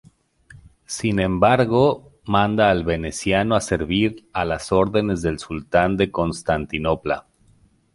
[0.87, 7.27] Sin embargo manda al veneciano a servir a las órdenes del Sultán de Constantinopla.